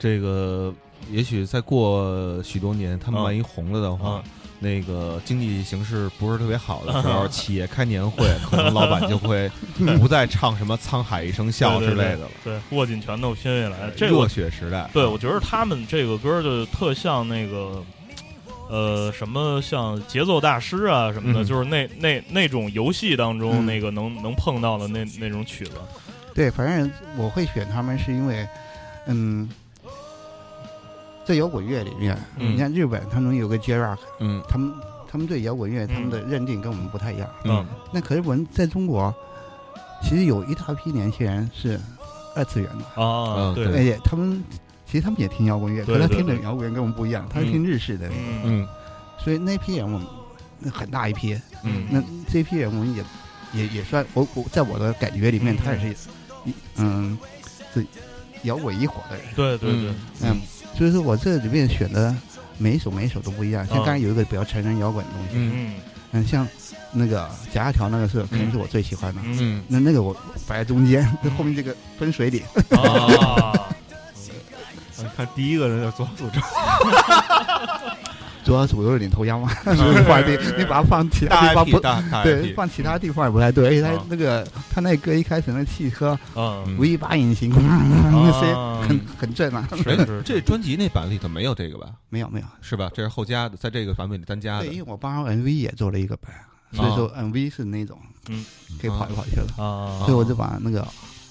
[0.00, 0.72] 这个
[1.10, 9.50] 也许再过许多年，他们嗯万一红了的话嗯，那个经济形势不是特别好的时候，企业开年会，可能老板就会
[9.98, 12.28] 不再唱什么“沧海一声笑”之类的了。
[12.42, 13.90] 对，握紧拳头拼未来。
[13.96, 17.84] 这个热血时代，对，我觉得他们这个歌就特像那个，
[18.68, 25.72] 呃，什么像节奏大师啊什么的，嗯就是那那那种游戏当中、嗯那个能能碰到的那那种曲子。
[26.34, 28.46] 对，反正我会选他们是因为，
[29.06, 29.48] 嗯，
[31.28, 32.54] 在摇滚乐里面，嗯。
[32.54, 34.42] 你看日本他们有个 J Rock，嗯。
[34.48, 34.72] 他们
[35.06, 37.28] 他们对摇滚乐他们的认定跟我们不太一样。
[37.44, 37.66] 嗯。
[37.92, 39.14] 那可是我们在中国，
[40.02, 41.78] 其实有一大批年轻人是
[42.34, 44.42] 二次元的，啊，对，而且他们
[44.86, 48.40] 其实他们也听摇滚乐，可是他听的摇滚乐跟我们不一样，他是听日式的，嗯。
[48.44, 48.68] 嗯。
[49.22, 50.08] 所以那批人我们
[50.58, 51.84] 那很大一批，嗯。
[51.90, 53.04] 那这批人我们也
[53.52, 56.08] 也也算我我在我的感觉里面，他也是
[56.46, 57.18] 一嗯
[57.74, 57.86] 是
[58.44, 60.40] 摇滚一伙的人，对对对，嗯，
[60.76, 62.14] 所以说我这里面选的
[62.56, 65.52] 每一首每一首都不一样，像哦刚才有一个比较成人摇滚的东西，嗯。
[65.54, 65.74] 嗯
[66.12, 66.48] 嗯，像
[66.90, 69.36] 那个夹条条那个是肯定是我最喜欢的，嗯。
[69.38, 71.04] 嗯那那个我摆在中间，
[71.36, 73.52] 后面这个分水岭，啊，
[75.16, 76.40] 看第一个人要做组织，
[78.48, 79.46] 主要是我有点头羊嘛，
[80.08, 81.78] 话，你你把它放其他地方不。
[82.24, 89.68] 对放其他地方也不太对，而且他啊那个他那歌一开始那汽车嗯，V 八引擎，那声啊很很正啊。
[90.24, 91.88] 这专辑那版里头没有这个吧？
[92.08, 92.90] 没有没有，是吧？
[92.94, 94.64] 这是后加的，在这个版本里单加的。
[94.64, 96.32] 对，因为我帮 MV 也做了一个版，
[96.72, 97.98] 所以说 MV 是那种
[98.30, 98.42] 嗯。
[98.80, 100.86] 可以跑来跑去了，啊，所以我就把那个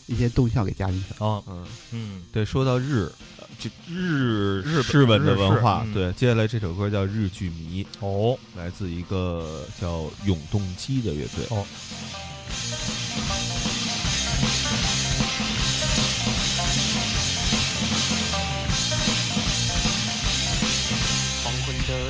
[0.07, 1.27] 一些动效给加进去了。
[1.27, 2.23] 啊，嗯，嗯。
[2.33, 5.93] 对，说到日，呃这日日本日本的文化，嗯。
[5.93, 11.45] 对，接下来这首歌叫《日剧迷》，哦，来自一个叫永动机的乐队。
[11.49, 11.65] 哦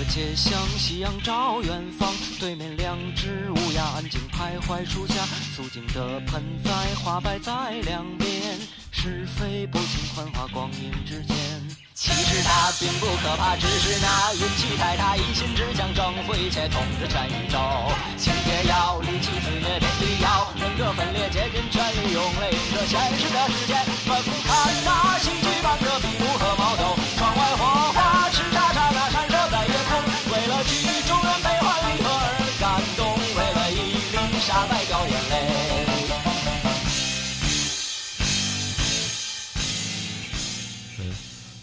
[0.07, 5.13] 街巷，夕阳照远方，对面两只乌鸦安静徘徊树下，
[5.55, 7.51] 素净的盆栽，花摆在
[7.83, 8.57] 两边，
[8.91, 11.35] 是非不清，幻化光阴之间。
[11.93, 17.57] 其实他并不可怕，只是那运气太大，一心只想征服一切，统治全宇宙。
[18.17, 23.73] 情也要，力气自虐，便必要，人格分裂，竭尽全力用力迎着现实的世界，
[24.05, 26.95] 反复看那戏剧般的比武和矛斗，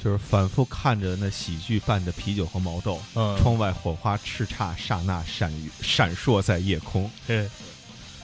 [0.05, 7.11] 就是反复看着那喜剧伴着啤酒和毛豆，嗯，窗外火花叱咤，刹那闪闪烁在夜空。
[7.27, 7.49] 对，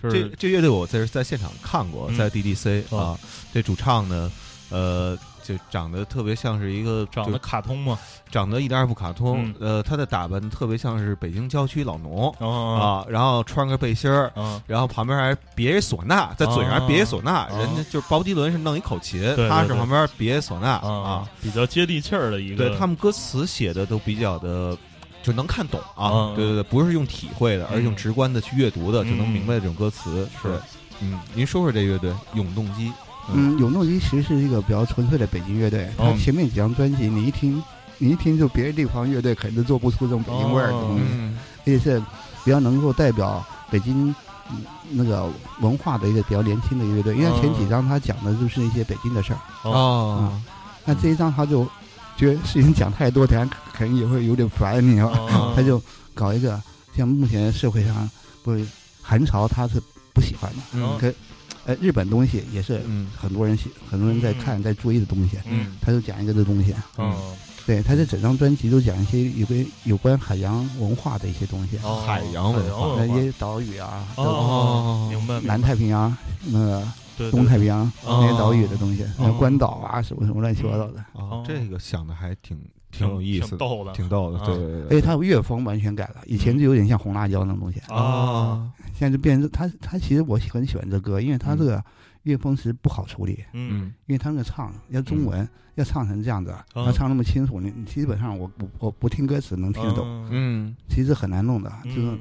[0.02, 2.18] 这这乐队我在在现场看过，嗯。
[2.18, 2.98] 在 DDC 哦。
[2.98, 3.18] 啊，
[3.54, 4.30] 这主唱呢，
[4.68, 5.18] 呃，
[5.50, 7.98] 就长得特别像是一个长得卡通吗，
[8.30, 12.46] 长得一点也不卡通嗯，呃，他的打扮特别像是北京郊区老农啊
[13.02, 24.76] 啊，然后穿个背心儿，啊，然后旁边还别一唢呐，在嘴上还别一唢呐，啊人家就是鲍勃迪伦是弄一口琴，对对他是旁边别一唢呐啊啊，，比较接地气儿的一个，对他们歌词写的都比较的。
[25.22, 27.96] 就能看懂啊，嗯对对对，不是用体会的，而是用嗯。
[27.96, 30.26] 直观的去阅读的，就能嗯明白这种歌词。
[30.40, 30.58] 是，
[31.00, 32.90] 嗯，您说说这乐队永动机，
[33.33, 37.62] 嗯，永动机其实是一个比较纯粹的北京乐队，它哦前面几张专辑你一听，
[37.98, 41.38] 你一听就别的地方乐队肯定做不出这种北京味儿的东西，嗯。
[41.61, 42.02] 而且是
[42.44, 44.14] 比较能够代表北京
[44.50, 45.28] 嗯那个
[45.61, 50.40] 文化的一个比较年轻的乐队，因为前几张他讲的就是一些北京的事儿，哦，
[50.85, 51.64] 那这一张他就
[52.16, 55.18] 觉得事情讲太多，等下可能也会有点烦，你知道吗？
[55.30, 55.52] 哦。
[55.56, 55.80] 他就
[56.14, 56.61] 搞一个
[56.96, 58.11] 像目前社会上
[58.42, 58.66] 不是
[59.00, 59.80] 韩潮他是
[60.14, 60.98] 不喜欢的，嗯。
[60.98, 61.12] 可
[61.70, 63.06] 呃日本东西也是嗯。
[63.16, 65.66] 很多人喜很多人在看在追的东西，嗯。
[65.80, 67.14] 他就讲一个这东西，嗯，
[67.66, 72.02] 对，他这整张专辑都讲一些有关有关海洋文化的一些东西，哦。
[72.06, 72.87] 海洋文化。
[72.96, 73.20] 呃一海洋文化。
[73.20, 76.14] 些岛屿啊，哦，明白，南太平洋
[76.46, 78.20] 那个东太平洋哦。
[78.22, 79.24] 那些岛屿的东西，哦。
[79.24, 82.59] 像关岛啊什么什么乱七八糟的，哦，这个想的还挺
[82.90, 84.46] 挺有意思的，挺逗的挺逗的，啊。
[84.46, 91.83] 对对对而且他乐风完全改了，以前就有点像红辣椒那种东西，啊，现在就变成他他其实我很喜欢这歌，因为他这个
[92.24, 93.85] 乐风其实不好处理，嗯。
[93.85, 93.94] 嗯。
[94.07, 102.18] 因为他那个唱要中文要唱成这样子，嗯要唱那么清楚，你你基本上我我我不听歌词能听得懂，嗯嗯，其实很难弄的，就是嗯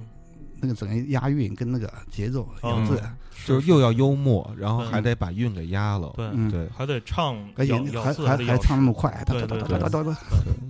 [0.62, 3.02] 那个整个押韵跟那个节奏哦咬字，
[3.46, 6.68] 就是又要幽默，然后嗯还得把韵给压了，对嗯对。
[6.76, 10.12] 还得唱还还还唱那么快，哒对对哒哒哒哒哒。
[10.12, 10.18] 哒，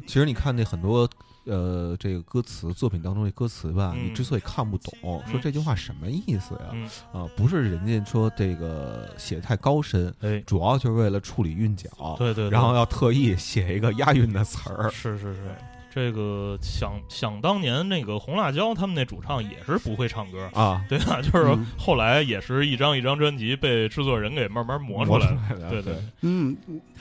[0.07, 1.09] 其实你看那很多
[1.45, 4.05] 呃这个歌词作品当中的歌词吧，嗯。
[4.05, 6.69] 你之所以看不懂，说这句话什么意思呀？
[6.73, 6.89] 嗯。
[7.11, 12.49] 啊，不是人家说这个写的太高深，哎，主要就是为了处理韵脚，对对，对。
[12.49, 14.89] 然后要特意写一个押韵的词儿。
[14.91, 15.55] 是是是，
[15.99, 20.49] 这个想想当年那个红辣椒他们那主唱也是不会唱歌。
[20.53, 21.21] 啊，对吧？
[21.21, 26.55] 就是后来也是一张一张专辑被制作人给慢慢磨出来的，来的，对对，嗯，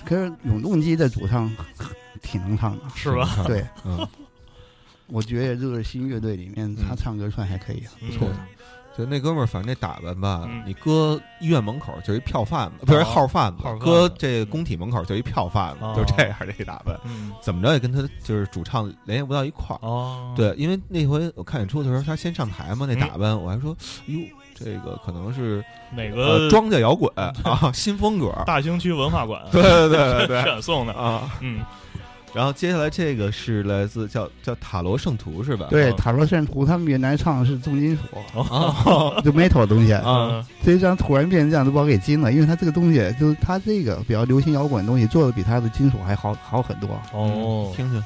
[0.05, 1.49] 可是永动机的主唱
[2.21, 3.45] 挺能唱的，是吧？
[3.47, 4.05] 对，嗯，
[5.07, 8.37] 我觉得这个新乐队里面他嗯唱歌算还可以，不嗯错的。
[8.99, 19.79] 就那哥们儿，反正那打扮吧，嗯你搁医院门口就是一票贩子，不是哦号贩子搁这工体门口就一票贩子，哦就这样这一打扮，嗯怎么着也跟他就是主唱联系不到一块儿。
[19.87, 23.71] 哦，对，因为那回我看演出的时候，他先上台嘛，那嗯打扮我还说，
[24.07, 24.19] 哟，
[24.55, 27.33] 这个可能是哪呃个庄稼摇滚啊，
[27.73, 28.33] 新风格。
[28.47, 31.31] 大兴区文化馆对对对对对选送的，啊。
[31.41, 31.65] 嗯
[32.35, 35.67] 然后接下来这个是来自叫叫塔罗圣徒是吧？
[35.71, 38.03] 对，哦塔罗圣徒他们原来唱的是重金属，
[38.39, 46.89] 啊 就 metal 的东西，啊这一张突然变成这样，都把我给惊了，因为他这个东西就是他这个比较流行摇滚的东西做的比他的金属还好好很多。
[47.13, 48.03] 哦，听听。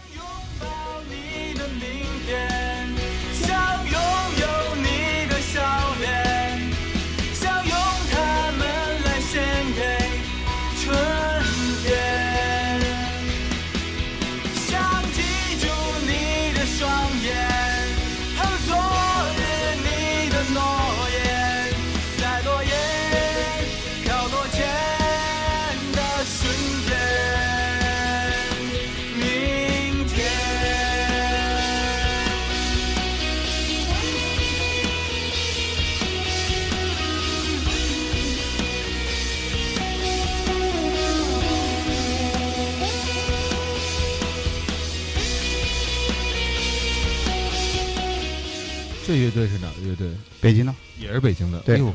[49.12, 50.08] 这乐队是哪个乐队？
[50.40, 51.58] 北京的，也是北京的。
[51.60, 51.92] 对哎呦，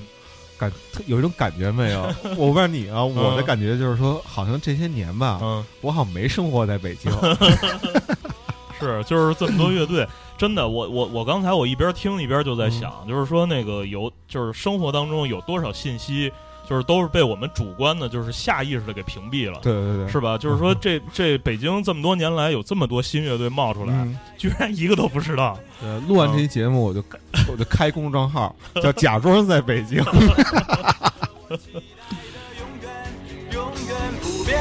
[0.55, 0.72] 感
[1.07, 2.13] 有一种感觉没有？
[2.38, 7.11] 我问你啊，我的感觉就是说，好像这些年吧，嗯，我好像没生活在北京。
[8.80, 10.07] 是，就是这么多乐队，
[10.38, 16.32] 真的，我我我刚才我一边听一边就在想，就是说那个有，就是生活当中有多少信息，
[16.70, 19.59] 就是都是被我们主观的，就是下意识的给屏蔽了。
[19.63, 20.38] 对对对，是吧？
[20.38, 25.57] 就是说这，这北京这么多年来有这么多新乐队冒出来，嗯居然一个都不知道。
[25.80, 27.01] 对录完这期节目，我就
[27.49, 29.97] 我就开公众号，叫假装在北京。
[29.97, 30.05] 永
[32.82, 32.91] 远
[33.53, 34.59] 永远不变。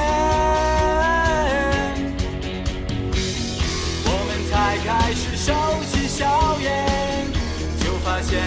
[4.05, 5.53] 我们才开始收
[5.91, 6.87] 起笑颜，
[7.81, 8.41] 就发现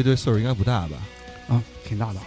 [0.00, 0.96] 乐队岁数应该不大吧？
[1.48, 2.20] 啊，挺大的，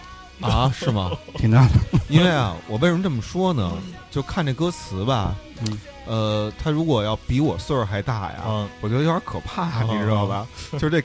[0.48, 1.12] 啊，是吗？
[1.38, 1.74] 挺大的。
[2.08, 3.72] 因为啊，我为什么这么说呢？
[4.12, 10.48] 就看这歌词吧，嗯，呃，他如果要比我岁数还大呀，嗯我觉得有点可怕，啊你知道吧？
[10.74, 11.02] 就是这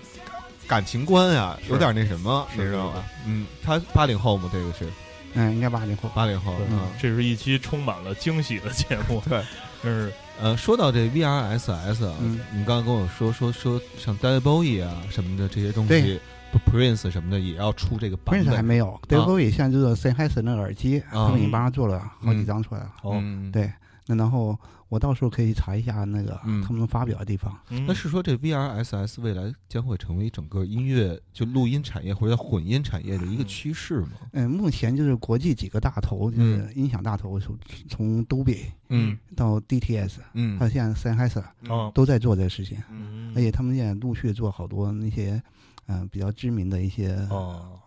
[0.66, 3.02] 感情观呀，有点那什么，你知道吧？
[3.24, 4.86] 嗯，他八零后嘛，这个是
[5.32, 6.10] 嗯，应该八零后。
[6.14, 9.42] 八零后，嗯，这是一期充满了惊喜的节目， 对，
[9.82, 16.20] 就是呃，说到这 VRSS 啊，嗯你刚刚跟我说说说像 David Bowie 啊什么的这些东西
[16.66, 21.26] ，Prince 什么的也要出这个版 Prince，还没有 d a v i d 现在就是 Sennheiser 那个耳机，啊。
[21.26, 22.92] 他们已经帮他做了好几张出来了。
[23.03, 23.72] 哦，嗯，对，
[24.07, 26.62] 那然后我到时候可以查一下那个嗯。
[26.62, 27.55] 他们发表的地方。
[27.70, 27.84] 嗯。
[27.86, 34.12] 那是说这 VRSS 未来将会成为整个音乐就录音产业或者混音产业的一个趋势吗？
[34.32, 39.18] 嗯，目前就是国际几个大头，就是音响大头，从从 Dolby 嗯。
[39.36, 40.59] 到 DTS，嗯。
[40.59, 43.32] 还有现在 Sennheiser 啊，都在做这个事情，嗯。
[43.36, 45.40] 而且他们现在陆续做好多那些
[45.89, 47.78] 嗯、比较知名的一些哦，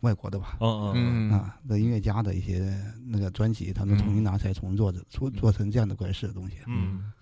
[0.00, 0.56] 外国的吧。
[0.60, 1.32] 嗯嗯嗯。
[1.32, 2.76] 啊的音乐家的一些
[3.06, 6.56] 那个专辑，他们重新拿出来重做的，做做成这样的怪事的东西。
[6.66, 7.12] 嗯，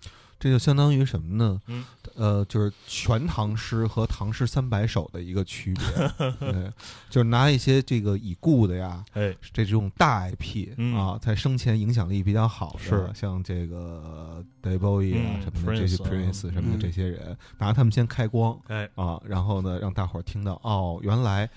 [0.43, 1.61] 这就相当于什么呢？
[1.67, 1.85] 嗯，
[2.15, 5.85] 呃，就是全唐诗和唐诗三百首的一个区别，
[6.37, 6.69] 对，
[7.09, 21.49] 就是拿一些这个已故的呀，哎，这种大 IP、嗯啊，在生前影响力比较好的，是像这个 David Bowie 啊、嗯什么的这些 Prince 什么的嗯这些人，拿他们先开光哎，啊，然后呢，让大伙儿听到哦，原来，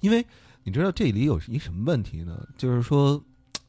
[0.00, 0.26] 因为
[0.64, 2.44] 你知道这里有一什么问题呢？
[2.58, 3.22] 就是说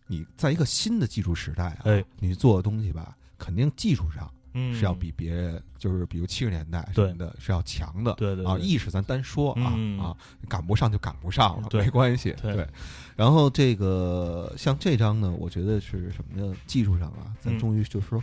[0.07, 8.12] 你在一个新的技术时代啊，哎你做的东西吧，肯定技术上嗯，是要比别人，就是比如七十年代什么的，是要强的。
[8.12, 10.16] 啊，对对啊意识咱单说啊、嗯啊，
[10.47, 12.36] 赶不上就赶不上了，没关系。
[12.41, 12.68] 对
[13.16, 16.56] 然后这个像这张呢，我觉得是什么呢？
[16.66, 18.22] 技术上啊，咱嗯终于就是说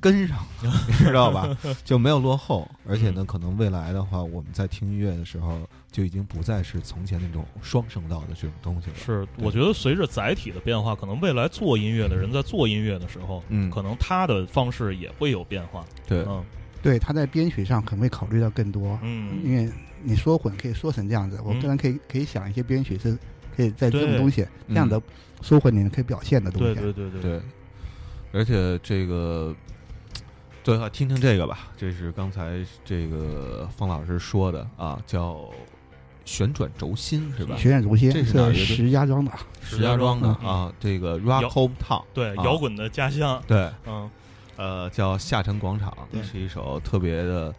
[0.00, 1.56] 跟上了， 你知道吧？
[1.84, 8.96] 就没有落后，而且呢，可能未来的话，我们在听音乐的时候，就已经不再是从前那种双声道的这种东西了。
[8.96, 13.70] 是，我觉得随着载体的变化，可能未来做音乐的人在做音乐的时候，嗯。
[13.70, 15.84] 可能他的方式也会有变化。
[16.06, 16.44] 对，嗯。
[16.80, 19.40] 对，他在编曲上可能会考虑到更多，嗯。
[19.44, 19.70] 因为
[20.02, 23.18] 你说混可以说成这样子，我嗯个人可以可以想一些编曲是
[23.56, 25.00] 可以在这种东西这样的
[25.42, 26.80] 说混里面可以表现的东对西。
[26.80, 27.20] 对对对。
[27.20, 27.40] 对，
[28.32, 29.54] 而且这个，
[30.68, 35.48] 对啊，听听这个吧，这是刚才这个方老师说的啊，叫
[36.26, 37.56] 旋转轴心是吧？
[37.56, 43.42] 旋转轴心这是石家庄的，石家庄的嗯啊，这个 Rock Home Town，对，啊摇滚的家乡。
[43.46, 44.10] 对，嗯
[44.56, 47.54] 呃，叫下沉广场，是一首特别的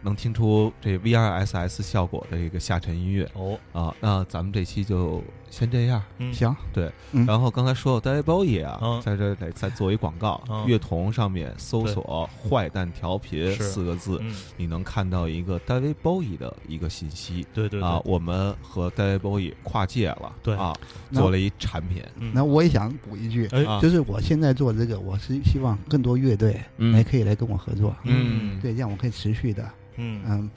[0.00, 3.94] 能听出这 VRSS 效果的一个下沉音乐哦，啊。
[4.00, 6.02] 那咱们这期就先这样。
[6.18, 7.26] 嗯，行，对，嗯。
[7.26, 9.02] 然后刚才说到 David Bowie 啊，嗯。
[9.02, 10.64] 在这儿得再做一广告，嗯。
[10.66, 13.64] 乐童上面搜索“坏蛋调频”是。
[13.64, 17.82] 四个字，嗯，你能看到一个 David Bowie 的一个信息对对。
[17.82, 18.00] 啊。
[18.04, 20.54] 我们和 David Bowie 跨界了，对。
[20.56, 20.72] 啊，
[21.08, 22.02] 那做了一产品。
[22.18, 22.30] 嗯。
[22.32, 26.92] 那我也想补一句，哎，啊，就是我现在做这个，我是希望更多乐队嗯。
[26.92, 30.50] 来可以来跟我合作，嗯，对，这样我可以持续的，嗯，嗯，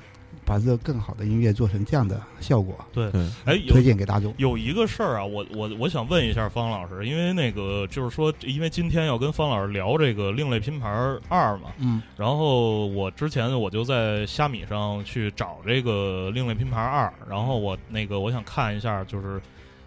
[0.45, 4.33] 把这个更好的音乐做成这样的效果，对，对，哎，推荐给大众。
[4.37, 19.41] 有一个事儿啊，我我我想问一下方老师，因为那个就是说，因为今天要跟方老师聊这个另类拼盘二嘛，嗯然后我之前我就在虾米上去找这个另类拼盘二，然后我那个我想看一下，就是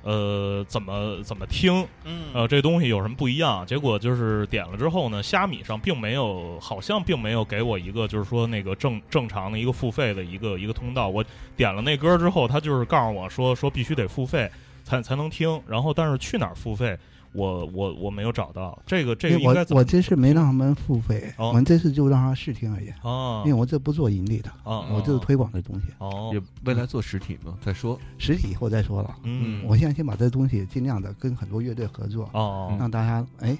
[0.06, 3.66] 呃怎么怎么听，嗯呃这东西有什么不一样？
[3.66, 11.08] 结果就是点了之后呢，虾米上并没有，好像并没有给我一个就是说那个正正常的一个付费的一个一个通道。
[11.08, 11.24] 我
[11.56, 14.48] 点了那歌之后，他就是告诉我说说必须得付费
[14.84, 16.96] 才才能听，然后但是去哪儿付费？
[17.32, 29.14] 我我我没有找到这个这个应该我我这次没让他们付费，哦我们这次就让他试听而已，哦因为我这不做盈利的，哦我就是推广的东西，哦也未来做实体嘛，再说，实体以后再说了。
[29.24, 33.56] 嗯我现在先把这东西尽量的跟很多乐队合作，哦让大家哎，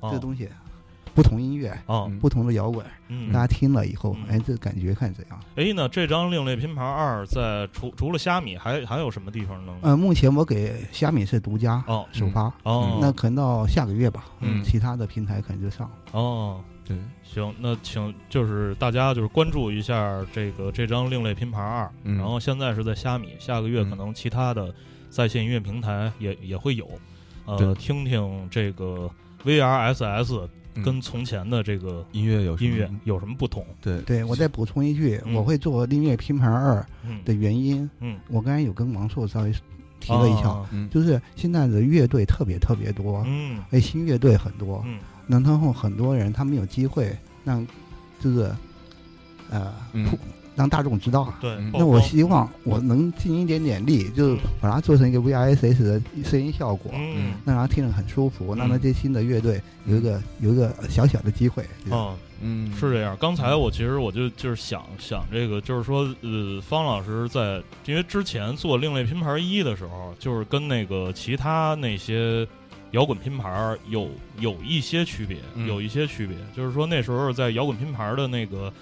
[0.00, 0.48] 哦这东西
[1.14, 3.32] 不同音乐、啊嗯不同的摇滚，嗯。
[3.32, 5.40] 大家听了以后嗯，哎，这感觉看怎样？
[5.56, 9.72] 哎，那这张另类拼盘二在除除了虾米，还还有什么地方呢？
[9.82, 12.06] 呃，目前我给虾米是独家哦。
[12.12, 15.94] 首发，哦，那可能到下个月吧，嗯其他的平台可能就上了。
[16.12, 22.18] 哦，对，行，那请就是大家就是关注一下这个这张另类拼盘二，嗯。
[22.18, 24.72] 然后现在是在虾米，下个月嗯可能其他的
[25.08, 26.88] 在线音乐平台也也会有，
[27.46, 27.74] 呃，对。
[27.74, 29.10] 听听这个
[29.44, 30.48] VRSS 嗯
[30.84, 33.64] 跟从前的这个音乐有音乐有什么不同？
[33.80, 34.00] 对。
[34.02, 35.34] 对我再补充一句，嗯。
[35.34, 37.20] 我会做音乐拼盘二嗯。
[37.24, 39.52] 的原因，嗯，我刚才有跟王硕稍微
[39.98, 43.62] 提了一下，就是现在的乐队特别特别多，嗯。
[43.70, 44.98] 哎，新乐队很多，嗯。
[45.26, 47.66] 然后很多人他们有机会让
[48.18, 48.50] 就是
[49.50, 49.72] 呃
[50.60, 51.38] 让大众知道啊。
[51.40, 61.62] 对那我希望我能尽一点点力，就把它做成一个 VISS 的声音效果，嗯让它听着很舒服，让嗯那些新的乐队有一个有一个小小的机会。
[61.84, 62.16] 对嗯。
[62.42, 63.14] 嗯，是这样。
[63.20, 72.48] 刚才我其实我就就是想想这个，就是说，呃，方老师在因为之前做另类拼盘一的时候，就是跟那个其他那些
[72.92, 74.08] 摇滚拼盘有
[74.38, 76.34] 有一些区别，嗯有一些区别。
[76.56, 78.72] 就是说那时候在摇滚拼盘的那个。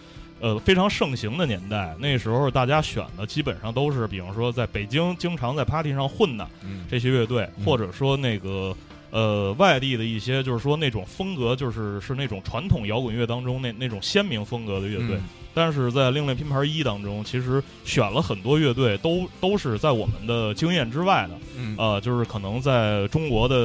[0.41, 6.85] 呃，非常盛行的年代，那时候大家选的基本上都是，比方说在北京经常在 party 上混的嗯。
[6.91, 7.65] 这些乐队，嗯。
[7.65, 8.75] 或者说那个
[9.11, 15.17] 呃外地的一些，就是说那种风格，就是是那种传统摇滚乐当中那那种鲜明风格的乐队。
[15.17, 21.35] 嗯但是在另类拼盘一当中，其实选了很多乐队，都都是在我们的经验之外的。
[21.57, 23.57] 嗯呃，就是可能在中国的、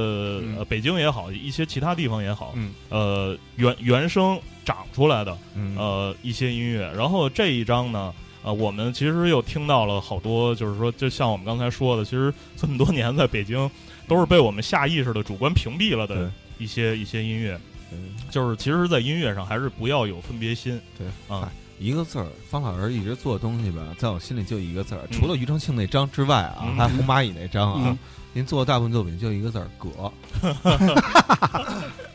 [0.42, 6.92] 嗯呃北京也好，一些其他地方也好，嗯呃原原生长出来的嗯呃一些音乐。
[6.98, 13.70] 然后这一张呢，呃，我们其实又听到了好多，就是说，就像我们刚才说的，其实这么多年在北京
[14.08, 16.18] 都是被我们下意识的主观屏蔽了对。
[16.18, 17.60] 的一些一些音乐。
[17.92, 20.82] 嗯就是其实，在音乐上还是不要有分别心。
[20.98, 21.08] 对。
[21.28, 25.20] 啊，一个字儿，方老师一直做的东西吧，在我心里就一个字儿，嗯。
[25.20, 26.76] 除了庾澄庆那张之外啊，嗯。
[26.76, 27.98] 还有红蚂蚁那张啊嗯，
[28.34, 30.12] 您做的大部分作品就一个字儿“葛”。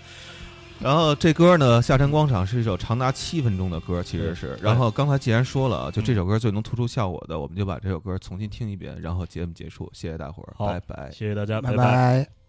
[0.80, 4.56] 然后这歌呢，《下沉广场》是一首长达七分钟的歌，其实是。
[4.62, 9.90] 然后刚才既然说了，就这首歌最能突出效果的，我们就把这首歌重新听一遍，然后节目结束。
[9.92, 11.10] 谢谢大伙儿，拜拜。
[11.10, 12.47] 谢谢大家，拜拜拜。